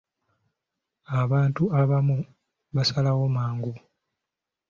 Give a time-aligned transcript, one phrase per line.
[1.21, 2.17] Abantu abamu
[2.75, 3.73] basalawo mangu.